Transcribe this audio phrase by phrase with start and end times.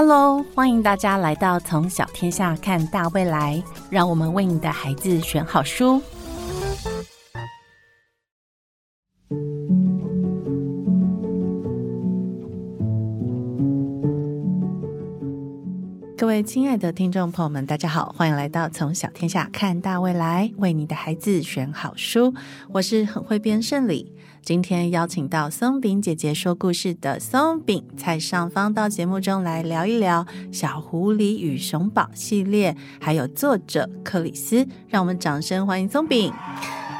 [0.00, 6.00] Hello，欢迎大家来到从小天下看大未来，让我们为你的孩子选好书。
[16.16, 22.32] 各位亲爱的听众朋友们，大家好，欢迎来到从小天下看大未来，为你的孩子选好书。
[22.70, 24.12] 我是很会编胜利，
[24.48, 34.66] 今天邀请到松饼姐姐说故事的松饼蔡尚方到节目中来聊一聊《小狐狸与熊宝》系列，还有作者克里斯。
[34.88, 36.32] 让我们掌声欢迎松饼。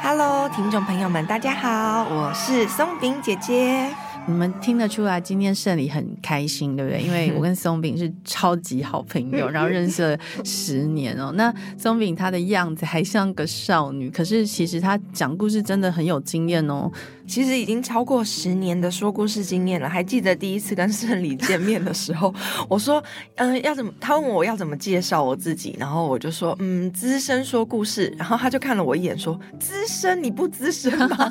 [0.03, 3.95] Hello，听众朋友们，大家好，我是松饼姐姐。
[4.28, 7.00] 你们听得出来，今天胜利很开心，对不对？
[7.02, 11.32] 因为我跟松饼是超级好朋友， 然后认识了十年哦。
[11.34, 16.91] 那松饼她的样子还像个少女，可是其实她讲故事真的很有经验哦。
[17.27, 19.86] 其实已经超过十年的说故事经验了。
[19.86, 22.34] 还记得第一次跟胜利见面的时候，
[22.69, 23.02] 我说，
[23.36, 23.92] 嗯、要怎么？
[24.00, 28.14] 他问我要怎么介绍我自己，然后我就说，嗯，资深说故事。
[28.19, 30.22] 然后他就看了我一眼，说，资深？
[30.22, 31.31] 你不资深吗？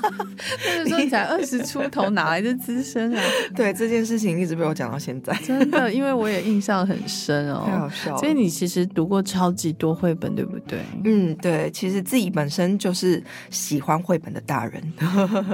[0.66, 3.22] 那个时候你才二十出头，哪来的资深啊？
[3.56, 7.90] 对这件事情一直被我讲到现在， 真的，因为我也印象很深太好哦。
[7.94, 8.18] 笑了。
[8.18, 10.80] 所以你其实读过超级多绘本，对不对？
[11.04, 14.82] 嗯，对，其实自己本身就是喜欢绘本的大人。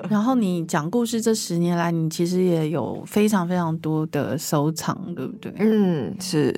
[0.09, 5.51] 然后你讲故事这十年来，你其实也有非常非常多的收藏，对不对？
[5.59, 6.53] 嗯，是，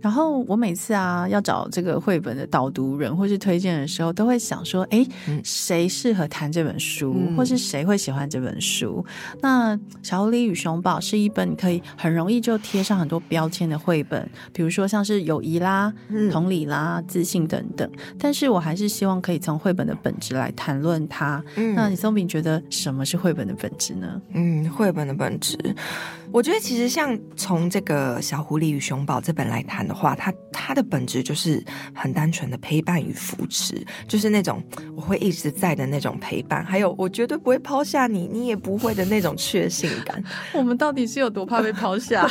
[0.00, 9.04] 然后我每次啊要找这个绘本的导读人或是推荐的时候，都会想说，哎嗯，谁适合谈这本书，嗯或是谁会喜欢这本书？
[9.40, 17.90] 那《小狐狸与熊宝》是一本你可以很容易就贴上很多标签的绘本，比如说像是友谊啦、嗯同理啦、自信等等。
[18.18, 21.42] 但是我还是希望可以从绘本的本质来谈论它。
[21.56, 24.20] 嗯那你松饼觉得什么是绘本的本质呢？
[24.32, 25.56] 嗯，绘本的本质，
[26.34, 34.60] 我觉得其实像从这个《小狐狸与熊宝》这本来谈的话，它它的本质就是很单纯的陪伴与扶持，就是那种
[34.96, 40.20] 我会一直在的那种陪伴，还有我绝对不会抛下你，你也不会的那种确信感，
[40.52, 42.28] 我们到底是有多怕被抛下？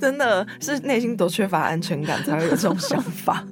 [0.00, 3.46] 真的是内心多缺乏安全感才会有这种想法。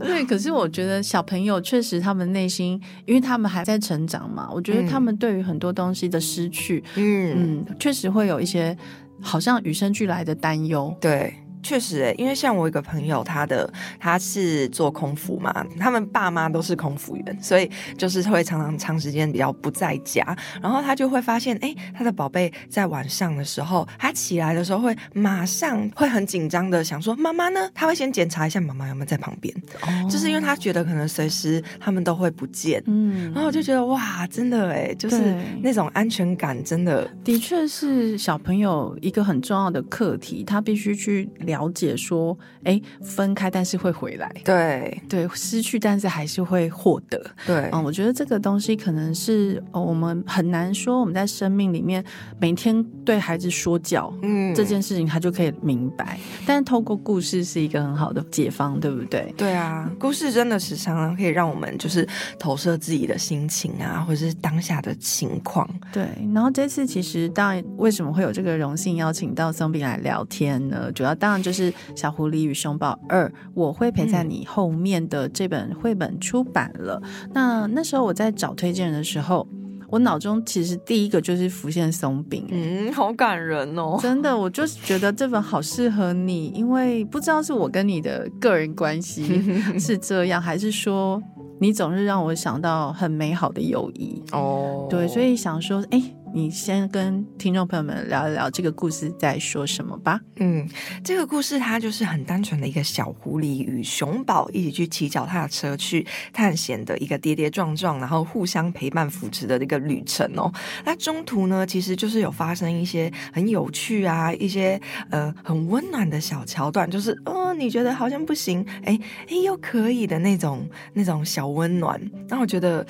[0.00, 8.76] 对，可是我觉得小朋友确实他们内心，因为他们还在成长嘛，我觉得他们对于很多东西的失去，嗯，嗯，确实会有一些
[9.20, 10.94] 好像与生俱来的担忧。
[11.00, 11.34] 对。
[11.62, 20.24] 确实诶，因为像我一个朋友，他的他是做空服嘛，他们爸妈都是空服员，所以就是会常常长时间比较不在家，
[20.62, 30.08] 然后他就会发现，哎，他的宝贝在晚上的时候，他起来的时候会马上会很紧张的想说妈妈呢，他会先检查一下妈妈有没有在旁边，哦。
[30.10, 33.30] 就是因为他觉得可能随时他们都会不见，嗯。
[33.32, 44.30] 然，后我就觉得哇，真的哎，就是那种安全感真的的确是小朋友一个很重要的课题，他必须去了解说，哎，分开但是会回来。
[44.44, 47.20] 对对，失去但是还是会获得。
[47.46, 52.04] 对嗯，我觉得这个东西可能是、哦、我们很难说，我们在生命里面
[52.38, 56.18] 每天对孩子说教，嗯这件事情他就可以明白。
[56.46, 59.34] 但是透过故事是一个很好的解方，对不对？
[59.36, 62.06] 对啊，故事真的是常常可以让我们就是
[62.38, 65.68] 投射自己的心情啊，或者是当下的情况。
[65.92, 66.06] 对。
[66.32, 70.90] 然后这次其实当然为什么会有这个荣幸邀请到松饼来聊天呢？
[70.92, 77.00] 主要当然就是《小狐狸与熊宝二》，我会陪在你后面的这本绘本出版了。
[77.32, 79.46] 那那时候我在找推荐人的时候。
[79.92, 83.98] 我脑中其实第一个就是浮现松饼，嗯，好感人哦。
[84.00, 89.42] 真的，我就是觉得这本好适合你，因为不知道是我跟你的个人关系
[89.80, 91.20] 是这样，还是说
[91.60, 94.22] 你总是让我想到很美好的友谊。
[94.30, 96.00] 哦对，所以想说，哎，
[96.32, 100.20] 你先跟听众朋友们聊一聊这个故事在说什么吧。
[100.36, 100.68] 嗯，
[101.02, 110.52] 这个故事它就是很单纯的一个小狐狸与熊宝一起去骑脚踏车去探险的一个跌跌撞撞，然后互相陪伴扶持的一个旅程哦。
[110.84, 114.80] 那中途呢，其实就是有发生一些很有趣啊，一些
[115.10, 122.00] 呃很温暖的小桥段，就是哦，你觉得好像不行，哎哎又可以的那种那种小温暖。
[122.28, 122.86] 那我觉得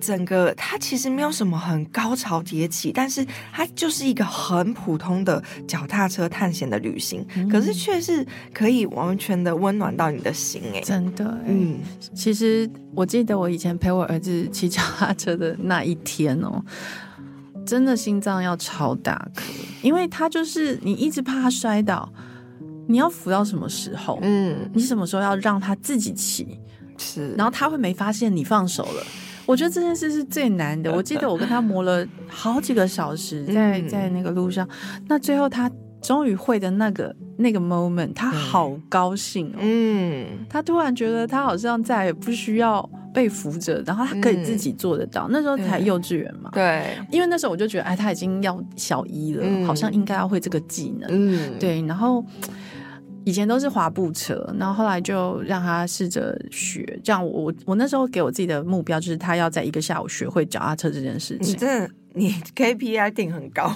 [0.00, 8.24] 整个它其实没有什么很高潮迭起，但是它就是一个很普通的脚踏车探险的旅行，可是却是
[8.54, 10.80] 可以完全的温暖到你的心哎。
[10.80, 11.80] 真的，嗯，
[12.14, 16.64] 其实我记得我以前陪我儿子骑脚踏车的那一天哦，
[17.66, 19.42] 真的心脏要超大颗，
[19.82, 22.10] 因为他就是你一直怕他摔倒，
[22.86, 24.18] 你要扶到什么时候？
[24.22, 26.58] 嗯，你什么时候要让他自己骑？
[26.96, 29.02] 是，然后他会没发现你放手了。
[29.46, 30.92] 我觉得这件事是最难的。
[30.94, 34.68] 我记得我跟他磨了好几个小时在，在嗯那个路上，
[35.08, 35.70] 那最后他
[36.00, 39.58] 终于会的那个那个 moment，他好高兴哦。
[39.60, 45.26] 嗯，他突然觉得他好像再也不需要被扶着，然后他可以自己做得到。
[45.30, 51.08] 那时候才幼稚园嘛，对，因为那时候我就觉得，哎，他已经要小一了，好像应该要会这个技能。
[51.10, 52.24] 嗯，对，然后。
[53.30, 56.84] 以前都是滑步车，然后后来就让他试着学。
[57.04, 61.52] 这样，我我那时候给我自己的目标就是他要在一个下午学会脚踏车这件事情。
[61.52, 63.72] 你真的，你 KPI 定很高，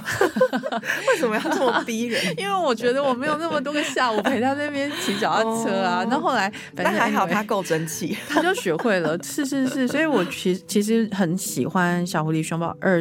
[1.09, 2.21] 为什么要这么逼人？
[2.37, 6.05] 因为我觉得我没有那么多个下午陪他那边骑脚踏车啊。
[6.11, 9.17] 那后来，但还好他够争气， 他就学会了。
[9.23, 13.01] 是是是，所以我其其实很喜欢《小狐狸熊宝二》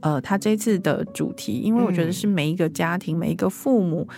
[0.00, 4.08] 呃，他这次的主题，因为我觉得是每一个家庭、每一个父母。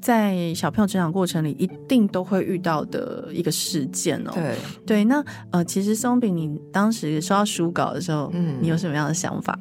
[0.00, 4.30] 在小朋友成长过程里，一定都会遇到的一个事件哦。
[4.34, 4.56] 对
[4.86, 9.58] 对，那呃，其实松饼，你当时收到书稿的时候，嗯，你有什么样的想法？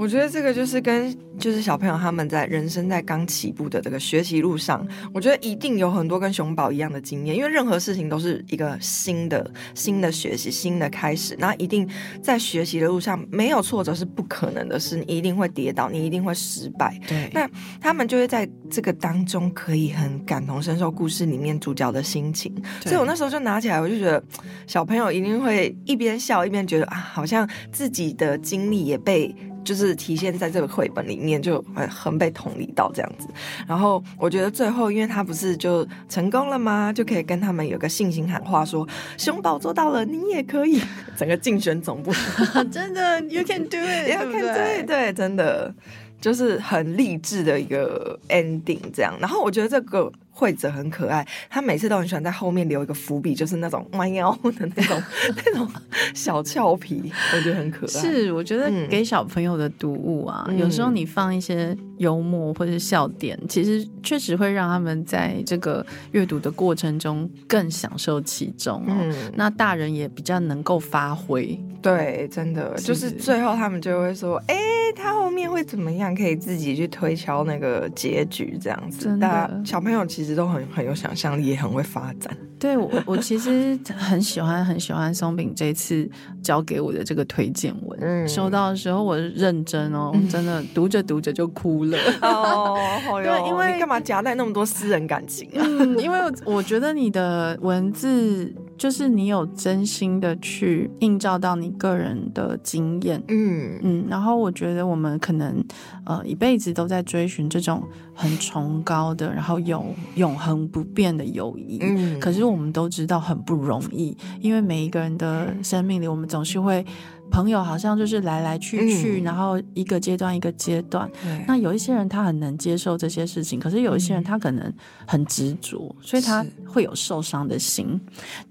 [0.00, 11.86] 我觉得这个就是跟就是小朋友他们在人生在刚起步的这个学习路上，我觉得一定有很多跟熊宝一样的经验，因为任何事情都是一个新的新的学习新的开始，那一定
[12.22, 16.98] 在学习的路上没有挫折是不可能的事，你一定会跌倒，你一定会失败。
[17.06, 17.46] 对，那
[17.78, 22.50] 他们就会在这个当中可以很感同身受故事里面主角的心情，
[22.86, 24.22] 所以我那时候就拿起来，我就觉得
[24.66, 29.34] 小朋友一定会一边笑一边觉得啊，好像自己的经历也被。
[29.64, 33.28] 就是体现在这个绘本里面，就很被同理到这样子。
[33.66, 36.92] 然后我觉得最后，因为他不是就成功了吗？
[36.92, 38.86] 就可以跟他们有个信心喊话，说
[39.16, 40.80] 熊宝做到了，你也可以。
[41.16, 42.12] 整个竞选总部
[42.72, 45.74] 真的，You can do it，You can do it，对，真的
[46.20, 49.16] 就是很励志的一个 ending 这样。
[49.20, 50.12] 然后我觉得这个。
[50.32, 55.02] 惠子很可爱，他每次都很喜欢在后面留一个伏笔，就是那种弯腰的那种
[55.44, 55.68] 那种
[56.14, 57.90] 小俏皮，我觉得很可爱。
[57.90, 69.14] 是，我觉得给小朋友的读物啊，有时候你放一些幽默或者笑点，其实确实会让他们在这个阅读的过程中更享受其中哦。
[69.34, 71.60] 那大人也比较能够发挥。
[71.82, 74.56] 对，真的就是最后他们就会说：“哎，
[74.96, 76.14] 他后面会怎么样？
[76.14, 82.36] 可以自己去推敲那个结局，这样子。”真的，小朋友其实都很很有想象力，也很会发展。
[82.58, 86.06] 对我，我其实很喜欢很喜欢松饼这次
[86.42, 87.98] 交给我的这个推荐文。
[88.02, 91.98] 嗯，收到的时候我认真哦，真的读着读着就哭了。
[92.20, 92.76] 哦，
[93.24, 95.64] 对，因为干嘛夹带那么多私人感情啊？
[95.64, 98.54] 嗯，因为我觉得你的文字。
[98.80, 105.62] 就是你有真心的去映照到你个人的经验，嗯嗯，然后我觉得我们可能
[106.06, 107.82] 呃一辈子都在追寻这种
[108.14, 109.84] 很崇高的，然后有
[110.14, 116.82] 永恒不变的友谊，嗯，可是我们都知道很不容易，因为每一个人的生命里，我们总是会。
[117.30, 121.08] 朋友好像就是来来去去，然后一个阶段一个阶段。
[121.46, 124.72] 那有一些人他很能接受这些事情，可是有一些人他可能
[125.06, 128.00] 很执着，所以他会有受伤的心。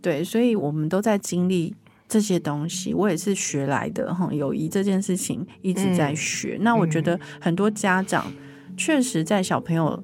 [0.02, 1.76] 对，所以我们都在经历
[2.08, 2.94] 这些东西。
[2.94, 6.58] 我也是学来的哈，友谊这件事情一直在学。
[6.62, 8.32] 那我觉得很多家长
[8.78, 10.02] 确实在小朋友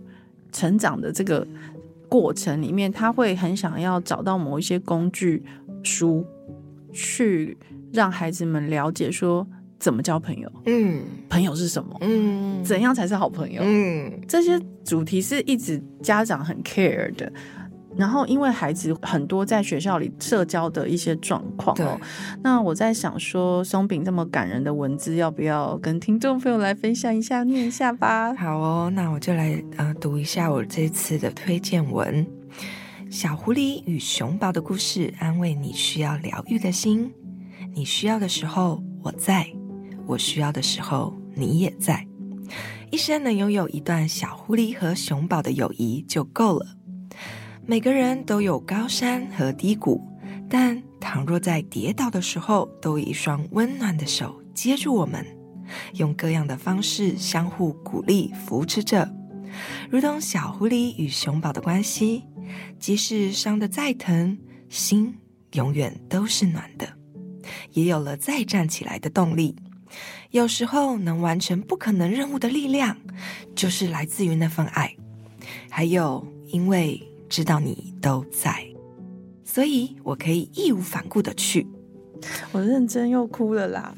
[0.51, 1.47] 成长的这个
[2.09, 5.43] 过程里面，他会很想要找到某一些工具
[5.81, 6.25] 书
[6.91, 7.57] 去。
[7.95, 9.47] 让孩子们了解说
[9.79, 17.31] 怎么交朋友，嗯，朋友是什么，嗯，怎样才是好朋友，嗯，这些主题是一直家长很 care 的。
[17.97, 21.97] 然后，因为孩子很多在学校里社交的一些状况哦，
[22.43, 28.35] 那我在想说，松饼这么感人的文字，要不要跟听众朋友来分享一下，念一下吧？
[28.35, 32.25] 好哦，那我就来呃读一下我这次的推荐文，
[33.09, 37.09] 《小狐狸与熊宝的故事》，安慰你需要疗愈的心。
[37.75, 39.45] 你需要的时候我在，
[40.07, 42.07] 我需要的时候你也在。
[42.89, 46.65] 一生能拥有一段小狐狸和熊宝的友谊就够了。
[47.65, 50.01] 每个人都有高山和低谷，
[50.49, 55.25] 但倘若在跌倒的时候，都有一双温暖的手接住我们，
[55.95, 59.13] 用各样的方式相互鼓励扶持着，
[59.89, 62.23] 如同小狐狸与熊宝的关系。
[62.79, 64.37] 即使伤得再疼，
[64.69, 65.13] 心
[65.53, 66.87] 永远都是暖的。
[67.75, 69.55] 也有了再站起来的动力。
[70.31, 72.97] 有时候能完成不可能任务的力量，
[73.55, 74.93] 就是来自于那份爱。
[75.69, 78.65] 还有，因为知道你都在，
[79.43, 81.65] 所以我可以义无反顾的去。
[82.51, 83.93] 我认真又哭了啦，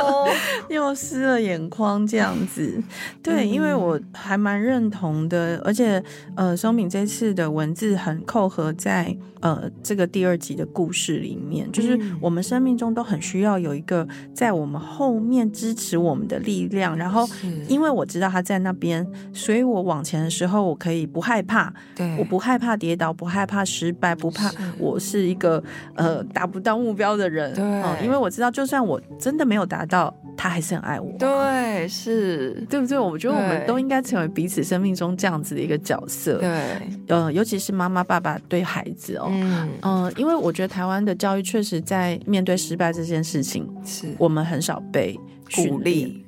[0.68, 2.82] 又湿了眼眶这样子。
[3.22, 6.02] 对，因为我还蛮认同的，而且
[6.34, 16.96] 呃，松敏这次的文字很扣合在呃这个第二集的故事里面，就是我们生命中都很需要有一个在我们后面支持我们的力量。
[16.96, 17.28] 然后，
[17.68, 25.62] 因为我知道他在那边，所以我往前的时候，我可以不害怕，对，我不害怕跌倒，不害怕失败，不怕我是一个
[25.94, 27.39] 呃达不到目标的人。
[27.54, 31.10] 对，因为我知道，就算我真的没有达到，他还是很爱我。
[31.18, 32.98] 对，是对不对？
[32.98, 36.38] 我觉得我们都应该成为彼此生命中这样子的一个角色。
[36.38, 36.50] 对，
[37.08, 45.18] 呃，尤其是妈妈、爸爸对孩子哦，嗯嗯，因为我觉得台湾的教育确实在面对失败这件事情，是我们很少被
[45.54, 46.24] 鼓励，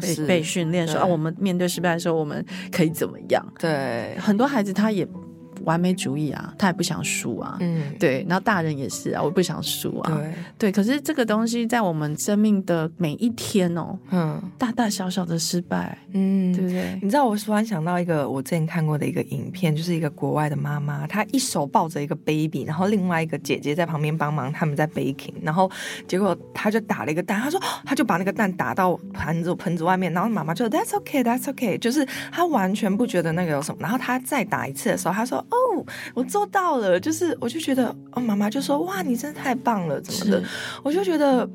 [0.00, 3.44] 对，被被训练说啊，我们面对失败的时候，我们可以怎么样？
[3.58, 5.06] 对，很多孩子他也。
[5.66, 10.12] 完美主义啊，他也不想输啊，嗯，对，然后大人也是啊，我不想输啊，
[10.58, 16.98] 对，对，可是这个东西在我们生命的每一天哦，嗯，大大小小的失败，嗯，对不对？
[17.02, 25.68] 你知道我突然想到一个我之前看过的一个影片，就是一个国外的妈妈，她一手抱着一个 baby，然后另外一个姐姐在旁边帮忙，他们在 baking，然后
[26.06, 35.44] 结果她就打了一个蛋，她说她就把那个蛋打到盘子盆子外面，然后妈妈就 That's okay, That's okay，就是她完全不觉得那个有什么，然后她再打一次的时候，她说。
[35.55, 35.55] 哦，
[36.14, 40.42] 我做到了，就是我就觉得，哦，妈妈就说，哇，你真的太棒了，怎么的？
[40.82, 41.48] 我就觉得。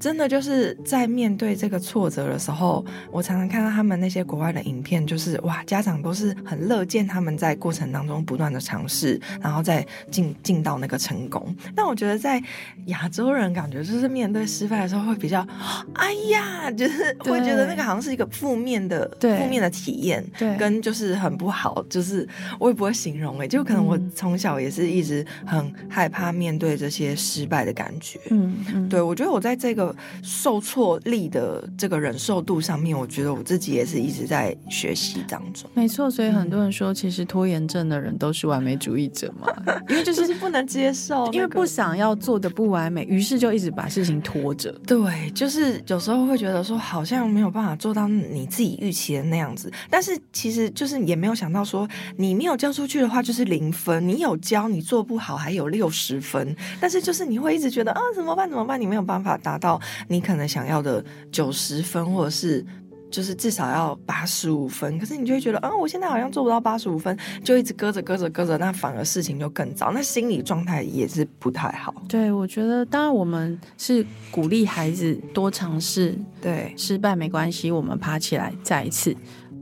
[0.00, 11.54] 真的就是在面对这个挫折的时候，我常常看到他们那些国外的影片，就是哇，家长都是很乐见他们在过程当中不断的尝试，然后再进进到那个成功。
[11.76, 12.42] 但我觉得在
[12.86, 15.46] 亚洲人感觉就是面对失败的时候会比较，
[15.92, 22.26] 哎呀，就是会觉得那个好像是一个负面的负面的体验，对，跟就是很不好，就是
[22.58, 29.89] 我也不会形容哎，就可能我从小也是一直很害怕面对这些失败的感觉，嗯嗯，对我觉得我在这个。
[30.22, 35.68] 受挫力的这个忍受度上面，我觉得我自己也是一直在学习当中。
[35.74, 39.48] 没错，所以很多人说，其实拖延症的人都是完美主义者嘛，
[39.88, 44.70] 因为就是不能接受，因为不想要做的不完美，于是就一直把事情拖着。
[44.86, 58.48] 对，就是有时候会觉得说，好像没有办法做到你自己预期的那样子，但是其实就是也没有想到说，你没有交出去的话就是零分，你有交你做不好还有六十分，但是就是你会一直觉得啊，怎么办？
[58.48, 58.80] 怎么办？
[58.80, 59.79] 你没有办法达到。
[60.08, 62.64] 你可能想要的九十分，或者是
[63.10, 71.92] 就是至少要八十五分，可是你就会觉得，啊，我现在好像做不到八十五分，就一直搁着搁着搁着，那反而事情就更糟，那心理状态也是不太好。
[72.08, 79.16] 对，我觉得当然我们是鼓励孩子多尝试，对，失败没关系，我们爬起来再一次。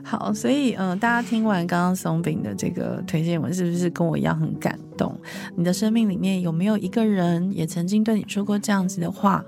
[0.04, 5.18] 好，所以嗯，大家听完刚刚松饼的这个推荐文，是不是跟我一样很感动？
[5.54, 9.44] 你的生命里面有没有一个人也曾经对你说过这样子的话？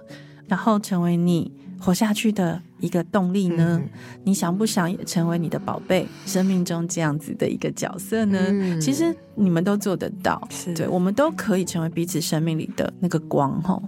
[0.51, 3.81] 然后成为你活下去的一个动力呢？
[4.25, 8.81] 你想不想也成为你的宝贝生命中这样子的一个角色呢？
[8.81, 10.43] 其实你们都做得到，
[10.75, 13.63] 对，我们都可以成为彼此生命里的那个光。
[13.63, 13.81] 哈，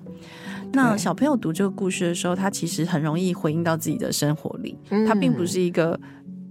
[0.73, 4.79] 那小朋友读这个故事的时候，他其实很容易回应到自己的生活里，
[5.09, 5.99] 他并不是一个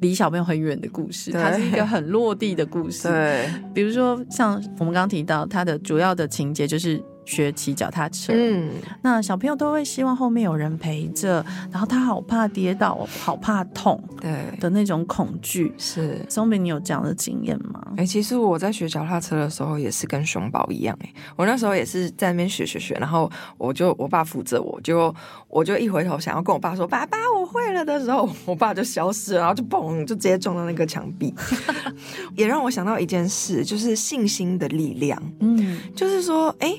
[0.01, 3.07] 离小朋友很远的故事，它是一个很落地的故事。
[3.07, 7.01] 对，比如说像我们刚刚提到，它的主要的情节就是。
[7.23, 15.73] 学骑脚踏车，嗯，那小朋友都会希望后面有人陪着，然后他好怕跌倒，好怕痛，对的那种恐惧。
[15.77, 17.79] 是松饼，你有这样的经验吗？
[17.97, 25.13] 哎，其实我在学脚踏车的时候也是跟熊宝一样，哎，我那时候也是在那边学学学，然后我就我爸扶着我，就
[25.47, 31.33] 我就一回头想要跟我爸说爸爸我会了的时候，我爸就消失了，然后就嘣就直接撞到那个墙壁，
[32.35, 35.21] 也让我想到一件事，就是信心的力量。
[35.39, 36.75] 嗯，就是说，哎。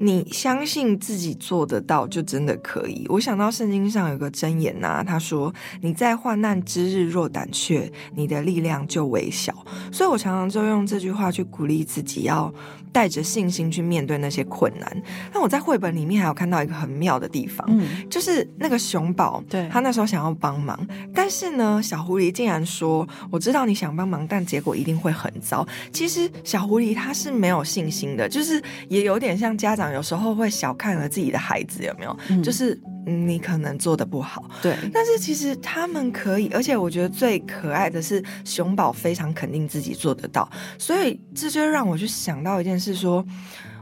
[0.00, 3.06] 你相信自己做得到，就真的可以。
[3.08, 9.54] 我想到圣经上有个箴言呐，他说：“你在患难之日若胆怯，你的力量就微小。”
[9.92, 12.52] 所以，我常常就用这句话去鼓励自己，要
[12.92, 15.02] 带着信心去面对那些困难。
[15.32, 20.78] 那我在绘本里面还有看到一个很妙的地方，嗯就是那个熊宝，对他那时候想要帮忙，
[21.14, 29.83] 但是呢，小狐狸竟然说：“我知道你想帮忙，但结果一定会很糟。”其实小狐狸他是没有信心的，就是也有点像家长。
[29.92, 32.42] 有时候会小看了自己的孩子，有没有？
[32.42, 34.74] 就是你可能做的不好，对。
[34.92, 40.48] 但是其实他们可以，而且我觉得最可爱的是熊宝非常肯定自己做得到，
[40.78, 43.24] 所以这就让我去想到一件事：说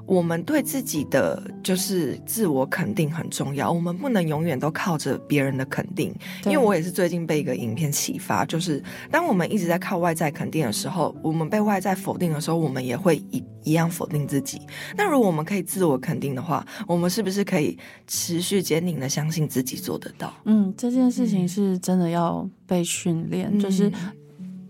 [0.07, 6.15] 我们对自己的就是自我肯定很重要，我们不能永远都靠着别人的肯定。
[6.45, 14.61] 因为我也是最近被一个影片启发，就是当我们一直在靠外在肯定的时候，我们被外在否定的时候，我们也会一一样否定自己。
[14.97, 20.33] 那如果我们可以自我肯定的话，我们是不是可以持续坚定的相信自己做得到？
[20.45, 23.91] 嗯，这件事情是真的要被训练，就是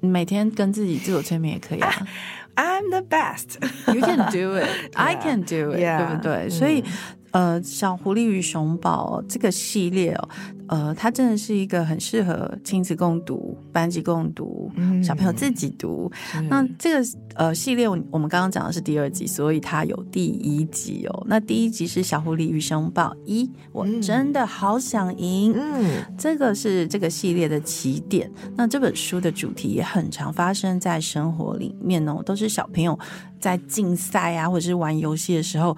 [0.01, 1.91] 每天跟自己自我催眠也可以啊。
[2.56, 3.60] I'm the best.
[3.94, 4.67] You can do it.
[4.96, 5.79] I can do it.
[5.79, 6.50] 对不对？
[6.50, 6.84] 所以，
[7.33, 10.29] 呃，小狐狸与熊宝这个系列哦，
[10.69, 14.71] 呃，它真的是一个很适合亲子共读、班级共读、
[15.03, 16.12] 小朋友自己读。
[16.51, 21.27] 那这个呃系列，我我们刚刚讲的是第二集，所以它有第一集哦。
[21.27, 25.55] 那第一集是小狐狸与熊宝一，我真的好想赢。
[25.57, 28.31] 嗯，这个是这个系列的起点。
[28.55, 32.99] 那这本书的主题也很常发生在生活里面哦，都是小朋友
[33.41, 35.75] 在竞赛啊，或者是玩游戏的时候。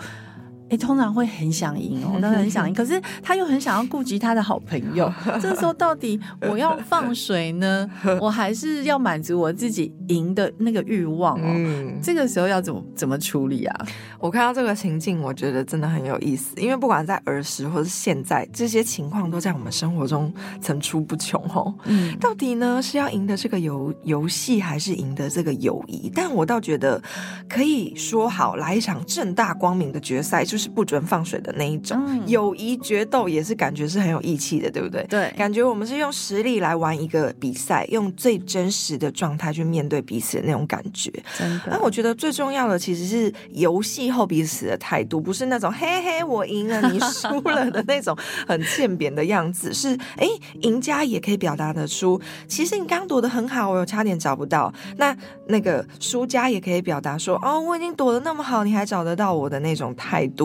[0.74, 5.12] 哎，通常会很想赢哦，他很想赢， 可是他又很想要顾及他的好朋友。
[5.40, 6.18] 这时候到底
[6.50, 7.88] 我要放水呢，
[8.20, 11.92] 我还是要满足我自己赢的那个欲望哦？
[12.02, 13.86] 这个时候要怎么怎么处理啊？
[14.18, 21.72] 我看到这个情境，我觉得真的很有意思，因为不管在儿时或是现在，这些情况都在我们生活中层出不穷哦。
[21.84, 26.10] 嗯，到底呢是要赢得这个游游戏，还是赢得这个友谊？
[26.12, 27.00] 但我倒觉得
[27.48, 30.42] 可以说好来一场正大光明的决赛。
[30.44, 35.04] 就是不准放水的那一种，友谊决斗也是感觉是很有义气的，对不对？
[35.08, 41.10] 对，感觉我们是用实力来玩一个比赛，用最真实的状态去面对彼此的那种感觉。
[41.38, 48.16] 真的，那我觉得最重要的其实是游戏后彼此的态度，不是那种嘿嘿我赢了你 输了的那种
[48.46, 49.72] 很欠扁的样子。
[49.72, 50.28] 是哎，
[50.62, 54.72] 赢家也可以表达得出，其实你刚躲得很好，我差点找不到。
[54.96, 55.16] 那
[55.46, 60.43] 那个输家也可以表达说，哦，我已经躲得那么好，你还找得到我的那种态度。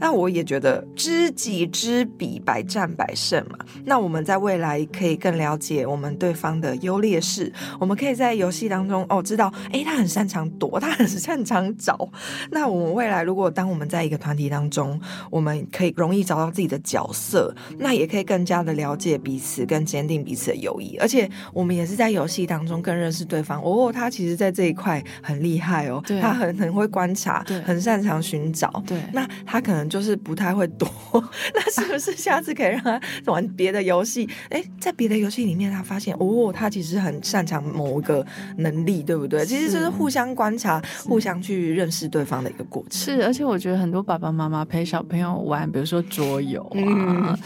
[0.00, 3.58] 那我也觉得知己知彼，百战百胜嘛。
[3.84, 12.08] 那我们在未来可以更了解我们对方的优劣势，我们可以在游戏当中哦知道，哎，他很擅长躲，他很擅长找。
[12.50, 20.96] 那我们未来如果当我们在一个团体当中，我们可以容易找到自己的角色，那也可以更加的了解彼此，更坚定彼此的友谊。
[20.98, 23.62] 而且我们也是在游戏当中更认识对方。
[23.62, 28.82] 哦，他其实在这一块很厉害哦，他很很会观察，很擅长寻找。
[28.86, 29.26] 对，那。
[29.44, 30.88] 他可能就是不太会躲，
[31.54, 34.28] 那是不是下次可以让他玩别的游戏？
[34.50, 38.24] 哎，在别的游戏里面，他发现哦，他其实很擅长某一个
[38.56, 39.44] 能力，对不对？
[39.44, 42.92] 其实就是互相观察、互相去认识对方的一个过程。
[42.92, 47.38] 是，而且我觉得很多爸爸妈妈陪小朋友玩，比如说桌游啊，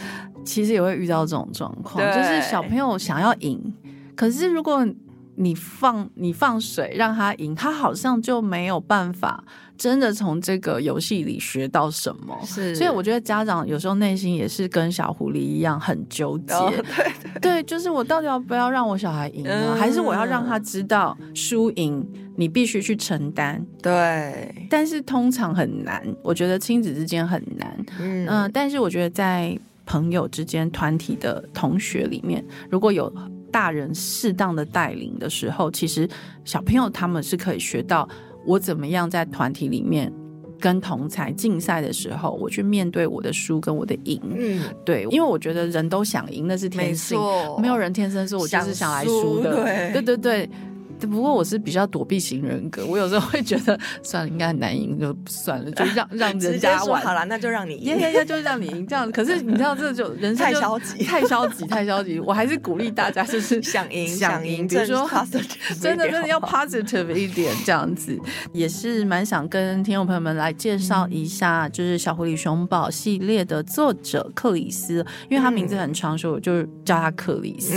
[0.44, 3.74] 其实也会遇到这种状况，就是小朋友想要赢，
[4.14, 4.86] 可是如果
[5.36, 9.44] 你放你放水让他赢，他好像就没有办法。
[9.78, 12.38] 真的从这个游戏里学到什么？
[12.44, 16.54] 是，所以我觉得家长有时候内心也是跟小狐狸一样很纠结。
[16.54, 19.76] 对对，就是我到底要不要让我小孩赢呢？
[19.78, 23.64] 还是我要让他知道输赢你必须去承担？
[23.82, 24.66] 对。
[24.68, 27.86] 但是通常很难，我觉得亲子之间很难。
[28.00, 33.12] 嗯，但是我觉得在朋友之间、团体的同学里面，如果有
[33.52, 36.08] 大人适当的带领的时候，其实
[36.44, 38.08] 小朋友他们是可以学到。
[38.46, 40.12] 我怎么样在团体里面
[40.58, 44.20] 跟同才竞赛的时候，我去面对我的输跟我的赢？
[44.34, 47.18] 嗯，对，因为我觉得人都想赢，那是天性，
[47.60, 49.64] 没有人天生说我就是想来输的。
[49.92, 50.50] 对对对。
[51.00, 59.10] 不过我是比较躲避型人格，我有时候会觉得 算了，应该很难赢，就算了，就让 让人家玩好了，那就让你赢，呀呀，就让你赢这样。
[59.10, 62.18] 可是 你知道，这就人生太消极，太消极，太消极。
[62.20, 64.66] 我还是鼓励大家，就是想赢，想赢。
[64.66, 65.08] 比如说，
[65.80, 68.18] 真的真的要 positive 一点，这样子
[68.52, 77.74] 也是蛮想跟听众朋友们来介绍一下，就是《小狐狸熊宝》系列的作者克里斯，因为他名字很长，所以我就叫他克里斯。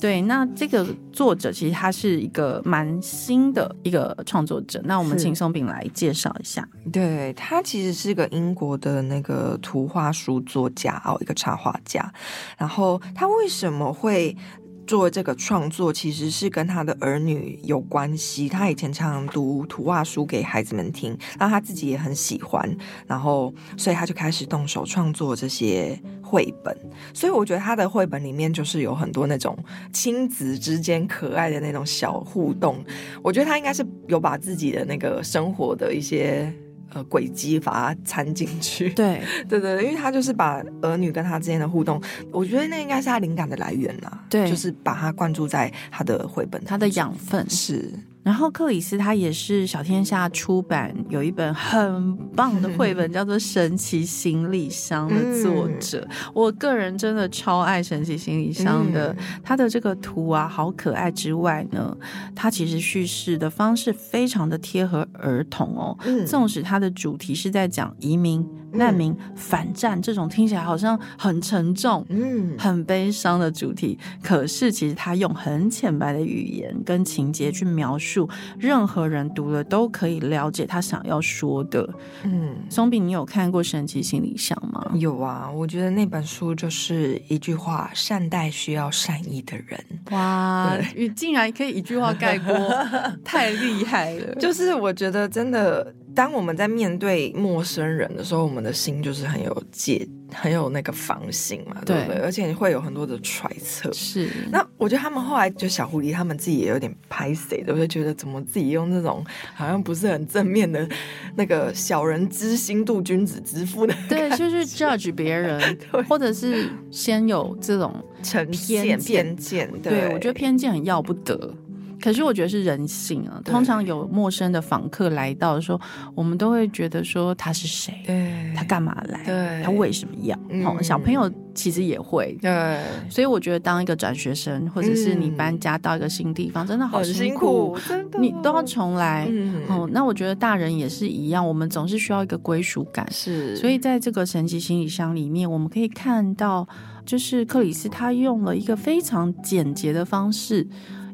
[0.00, 2.21] 对，那这个作者其实他是。
[2.22, 6.66] 一个蛮新的一个创作者，那我们请松饼来介绍一下。
[6.92, 12.12] 对他其实是个英国的那个图画书作家哦，一个插画家。
[12.56, 14.36] 然后他为什么会？
[14.84, 18.48] 做这个创作其实是跟他的儿女有关系。
[18.48, 22.68] 他以前常常读图画书给孩子们听，那他自己也很喜欢，
[23.06, 25.98] 然后所以他就开始动手创作这些
[26.32, 26.74] 绘本。
[27.12, 29.56] 所以我觉得他的绘本里面就是有很多那种
[29.92, 32.82] 亲子之间可爱的那种小互动。
[33.22, 36.50] 我觉得他应该是有把自己的那个生活的一些。
[36.94, 41.98] 呃，轨迹把它掺进去，对 对对，因为他就是把儿女跟他之间的互动，
[42.30, 47.90] 我觉得那应该是他灵感的来源呐，对，就是把它灌注在他的绘本，他的养分是。
[48.22, 56.06] 然后克里斯他也是小天下出版有一本很棒的绘本，叫做《神奇行李箱》的作者。
[56.32, 61.96] 我个人真的超爱《神奇行李箱》的，它的这个图啊好可爱之外呢，
[62.34, 65.98] 它其实叙事的方式非常的贴合儿童哦。
[66.24, 68.46] 纵使它的主题是在讲移民。
[68.72, 81.88] 难民反战这种听起来好像很沉重、嗯，很悲伤的主题，可是其实他用很浅白的语言跟情节去描述，任何人读了都可以了解他想要说的。
[82.24, 84.92] 嗯，松饼，你有看过《神奇行李箱》吗？
[84.94, 89.78] 有啊，我觉得那本书就是一句话：善待需要善意的人。
[90.10, 92.54] 哇，你竟然可以一句话概括，
[93.24, 94.34] 太厉害了！
[94.36, 95.94] 就是我觉得真的。
[96.14, 102.20] 当我们在面对陌生人的时候，我们的心就是很有戒、很有那个防心嘛，对不对？
[102.20, 103.92] 而且会有很多的揣测。
[103.92, 104.28] 是。
[104.50, 110.86] 那我觉得他们后来就小狐狸他们自己也有点拍谁，都会觉得怎么自己用那种好像不是很正面的
[111.34, 119.70] 那个小人之心度君子之腹的，对，就是 judge 别人， 或者是先有这种成偏偏见。
[119.82, 121.54] 对，我觉得偏见很要不得。
[122.02, 125.80] 可是我觉得是人性啊，通常有陌生的访客来到的时候，
[126.16, 130.36] 我们都会觉得说他是谁，对，他干嘛来，对，他为什么要？
[130.64, 139.30] 好，小朋友其实也会，对，所以我觉得当一个转学生，或者是你搬家到一个新地方，真的好辛苦，真的，你都要重来。
[139.68, 143.54] 哦，那我觉得大人也是一样，我们总是需要一个归属感，是。
[143.56, 146.66] 所以在这个神奇行李箱里面，我们可以看到，
[147.06, 150.66] 就是克里斯他用了一个非常简洁的方式。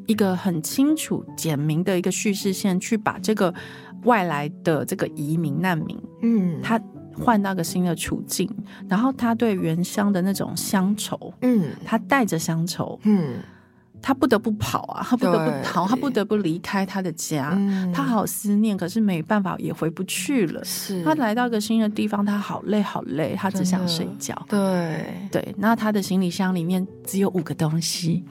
[0.09, 3.53] 一个很清楚、简明的一个叙事线，去把这个
[4.05, 6.81] 外来的这个移民难民，嗯，他
[7.13, 8.49] 换到个新的处境，
[8.87, 13.35] 然后他对原乡的那种乡愁，嗯，他带着乡愁，嗯，
[14.01, 17.55] 他不得不跑啊，他不得不逃，他不得不离开他的家，
[17.93, 20.65] 他好思念，可是没办法，也回不去了。
[20.65, 21.03] 是。
[21.03, 24.35] 他来到一个新的地方，他好累，好累，他只想睡觉。
[24.49, 25.05] 对。
[25.31, 28.23] 对，那他的行李箱里面只有五个东西。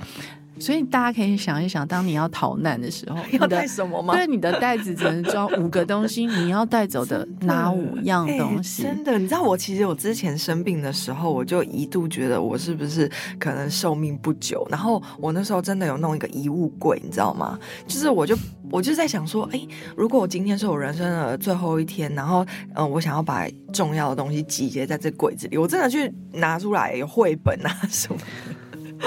[0.61, 4.15] 所以大家可以想一想，当你要逃难的时候， 要带什么吗？
[4.15, 8.83] 对，你的袋子只能装五个东西，你要带走的 哪五样东西？
[8.83, 14.67] 真的，你知道我其实我之前生病的时候，我就一度觉得我是不是可能寿命不久。
[14.71, 17.59] 然后我那时候真的有弄一个遗物柜，你知道吗？
[17.87, 18.37] 就是我就
[18.71, 19.61] 我就在想说，哎，
[19.97, 22.45] 如果我今天是我人生的最后一天，然后
[22.75, 28.19] 嗯，我想要把重要的东西集结在这柜子里，我真的去拿出来有绘本啊什么。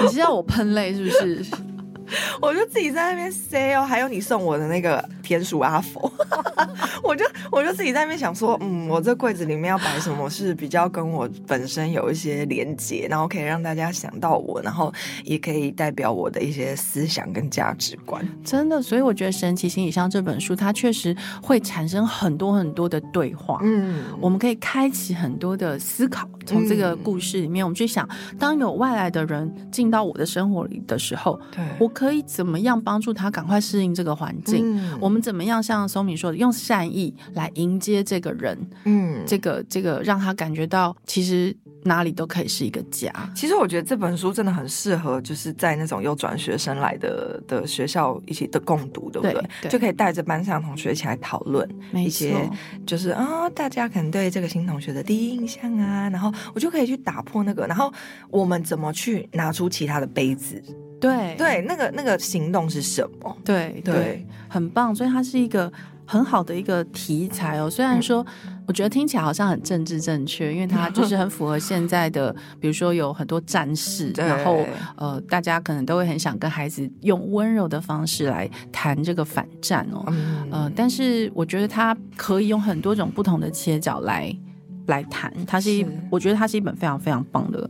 [0.00, 1.44] 你是要我喷泪是不是？
[2.42, 6.12] 我就自己在那边 say 哦，还有你送我的那个田鼠阿佛，
[7.02, 18.26] 我就我就自己在那边想说，嗯，我这柜子里面要摆什么是比较跟我本身有一些连接，然后可以让大家想到我，然后也可以代表我的一些思想跟价值观。
[18.42, 23.60] 真的，所以我觉得《神奇行李箱》这本书，它确实会产生很多很多的对话。
[23.62, 26.28] 嗯，我们可以开启很多的思考。
[26.44, 31.92] 从这个故事里面，我们去想，当有外来的人进到我的生活里的时候，对我。
[31.92, 34.82] 可以怎么样帮助他赶快适应这个环境？
[34.98, 38.58] 我们怎么样像松米说的，用善意来迎接这个人？
[38.84, 43.12] 嗯，这个这个让他感觉到其实哪里都可以是一个家。
[43.34, 49.70] 其实我觉得这本书真的很适合，就是在那种有转学生来的的学校一起的共读，对不对？
[49.70, 52.48] 就可以带着班上同学一起来讨论一些，
[52.86, 57.92] 就是啊，大家可能对这个新同学的第一印象啊，然后我就可以去打破那个，然后
[58.30, 60.62] 我们怎么去拿出其他的杯子？
[61.00, 63.36] 对对，那个那个行动是什么？
[63.44, 65.72] 对对，很棒，所以它是一个
[66.06, 67.70] 很好的一个题材哦。
[67.70, 68.24] 虽然说，
[68.66, 74.64] 我觉得听起来好像很政治正确，因为它就是很符合现在的，比如说有很多战士，然后
[74.96, 80.04] 呃，大家可能都会很想跟孩子用温柔的方式来谈这个反战哦。
[80.50, 84.34] 呃，但是我觉得它可以用很多种不同的切角来
[84.86, 85.32] 来谈。
[85.46, 87.68] 它是一，我觉得它是一本非常非常棒的。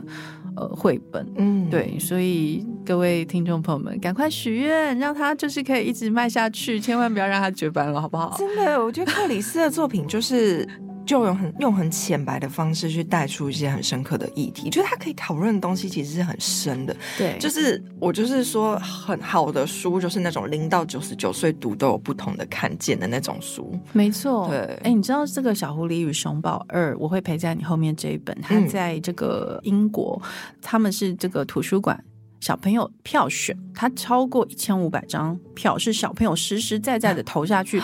[0.55, 8.35] 呃，绘本，嗯，对，所以各位听众朋友们，赶快许愿，让他就是可以一直卖下去，千万不要让他绝版了，好不好？
[8.37, 10.67] 真的，我觉得克里斯的作品就是。
[11.05, 16.95] 就用很用很浅白的方式去带出一些很深刻的议题，就是他可以讨论的东西其实是很深的。
[17.17, 23.77] 对，就是我就是说，很好的书就是那种零到九十九岁读都有不同的看见的那种书。
[23.91, 24.59] 没错，对。
[24.83, 30.21] 哎，你知道这个《小狐狸与熊宝二》，我会陪在你后面这一本，它在这个英国，
[30.61, 32.01] 他们是这个图书馆。
[32.43, 37.81] 小朋友票选，他超过一千五百张票，是小朋友实实在在的 投下去，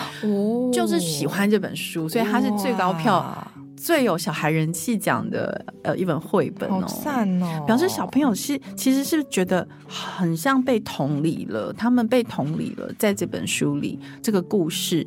[0.70, 3.50] 就是喜欢这本书，所以他是最高票。
[3.74, 7.64] 最有小孩人气奖的呃一本绘本哦，赞哦！
[7.66, 15.06] 表示小朋友是其实是觉得很像被同理了，他们被同理了，在这本书里这个故事，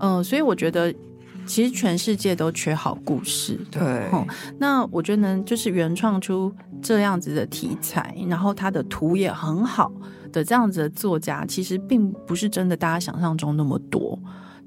[0.00, 0.90] 嗯，所以我觉得
[1.48, 4.06] 其实全世界都缺好故事，对。
[4.58, 9.90] 那我觉得能，就是原创出这样子的题材，然后他的图也很好
[10.30, 14.16] 的这样子的作家，其实并不是真的大家想象中那么多。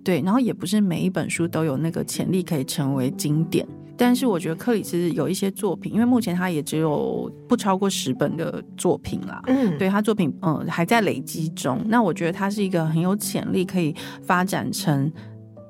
[0.03, 3.63] 对，然后也不是每一本书都有那个潜力可以成为经典，
[3.95, 15.11] 但是我觉得克里斯有一些作品，因为目前他也只有不超过十本的作品啦，嗯，对他作品嗯还在累积中，那我觉得他是一个很有潜力可以发展成。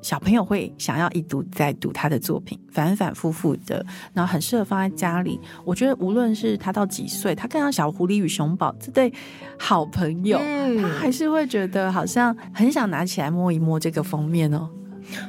[0.02, 5.40] 小朋友会想要一读再读他的作品，反反复复的，然后很适合放在家里。
[5.64, 9.14] 我觉得无论是他到几岁，他看到小狐狸与熊宝这对
[9.60, 10.40] 好朋友，
[10.82, 14.70] 他还是会觉得好像很想拿起来摸一摸这个封面哦。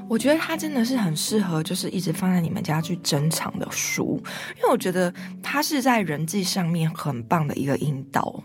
[0.08, 4.22] 我觉得他真的是很适合，就是一直放在你们家去珍藏的书，
[4.56, 8.42] 因为我觉得他是在人际上面很棒的一个引导。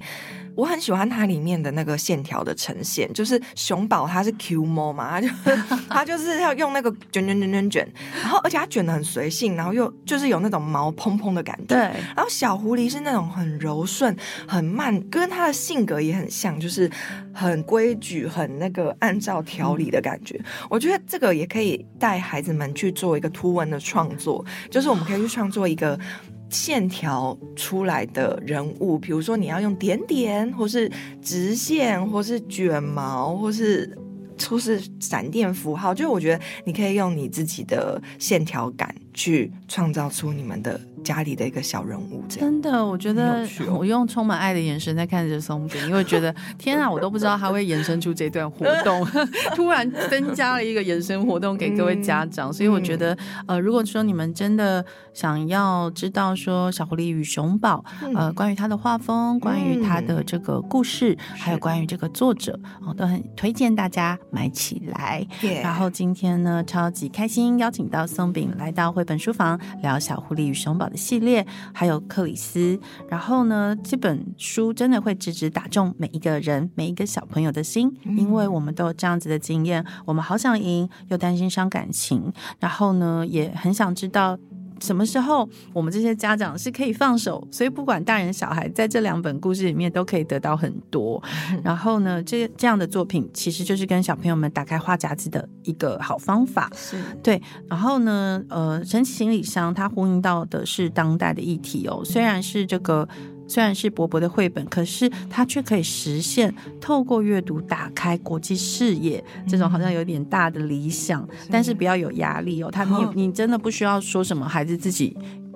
[0.58, 5.28] 我很喜欢它里面的那个线条的呈现，就是熊宝它是 Q 猫嘛，它就
[5.88, 7.94] 它就是要用那个卷卷卷卷卷，
[8.24, 11.76] 然后而且它卷的很随性，然后又就是有那种毛蓬蓬的感觉。
[11.76, 14.18] 对，然后小狐狸是那种很柔顺、
[14.48, 16.90] 很慢，跟它的性格也很像，就是
[17.32, 20.42] 很规矩、很那个按照条理的感觉。
[20.72, 26.00] 我觉得这个也可以带孩子们去做一个图文的创作，就是我们可以去创作一个。
[26.50, 33.98] 线条出来的人物，比如说你要用点点，或是直线，或是卷毛，或是
[34.38, 40.80] 出是闪电符号，就我觉得你可以用你自己的线条感去创造出你们的。
[41.04, 49.06] 家里的一个小人物，真的，我觉得我用充满爱的眼神在看着松饼，因为觉得天啊， 我都不知道他会延伸出这段活动，
[49.56, 54.84] 突然增加了一个延伸活动给各位家长，所以我觉得，呃，如果说你们真的
[55.14, 57.84] 想要知道说小狐狸与熊宝，
[58.16, 65.26] 呃，关于他的画风，关于他的这个故事，还有关于这个作者，我都很推荐大家买起来。
[65.64, 70.98] 然后今天呢，超级开心邀请到松饼来到绘本书房聊小狐狸与熊宝的。
[70.98, 84.38] 系列还有克里斯，然后呢，这本书真的会直直打中每一个人、每一个小朋友的心，因为我们都有这样子的经验，我们好想赢，又担心伤感情，然后呢，也很想知道。
[84.80, 87.46] 什么时候我们这些家长是可以放手？
[87.52, 91.22] 所以不管大人小孩，在这两本故事里面都可以得到很多。
[91.64, 96.72] 然后呢，这这样的作品其实就是跟小朋友们打开话匣子的一个好方法。
[96.76, 97.42] 是对。
[97.68, 103.08] 然后呢，呃，神奇行李箱它呼应到的是当代的议题哦，虽然是这个。
[103.48, 112.70] 虽然是薄薄的绘本，可是它却可以实现透过阅读打开国际视野这种好像有点大的理想，但是不要有压力哦。
[112.72, 115.16] 他你你真的不需要说什么，孩子自己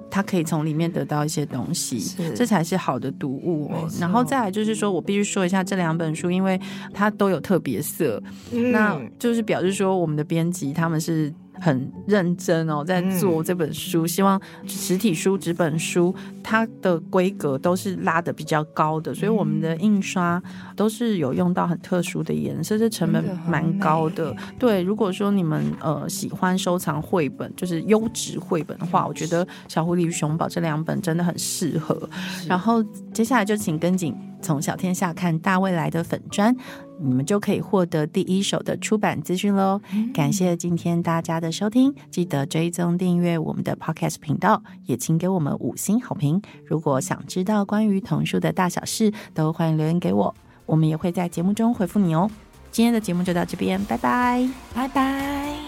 [0.09, 1.99] 他可以从里面得到一些东西，
[2.35, 3.87] 这才是好的读物哦。
[3.99, 6.59] 然后再来就是说我必须说一下这两本书，因为
[6.93, 8.21] 它都有特别色，
[8.71, 11.33] 那就是表示说我们的编辑他们是。
[11.61, 20.41] 很认真哦，在做这本书，希望实体书、纸本书它的规格都是拉的比较高的，所以我们的印刷
[20.75, 24.35] 都是有用到很特殊的颜色，这成本蛮高的。
[24.57, 32.09] 对，如果说你们呃喜欢收藏绘本，就是优质绘本的话，我觉得《小狐狸与熊宝》这两本真的很适合。
[32.47, 36.55] 然后接下来就请跟紧从小天下看大未来的粉砖。
[37.03, 39.81] 你们就可以获得第一手的出版资讯喽！
[40.13, 46.41] 感谢今天大家的收听，记得追踪订阅我们的 Podcast 频道，也请给我们五星好评。
[46.65, 50.33] 如果想知道关于童书的大小事，都欢迎留言给我，
[50.65, 52.29] 我们也会在节目中回复你哦。
[52.71, 55.60] 今天的节目就到这边，拜拜，拜拜。